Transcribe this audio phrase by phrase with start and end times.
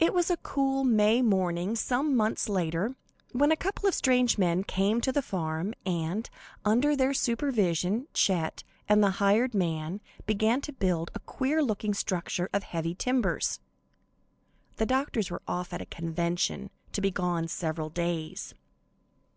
[0.00, 2.96] It was a cool, May morning, some months later,
[3.30, 6.28] when a couple of strange men came to the farm, and,
[6.64, 12.50] under their supervision, Chet and the hired man began to build a queer looking structure
[12.52, 13.60] of heavy timbers.
[14.74, 18.54] (The doctors were off at a convention, to be gone several days.)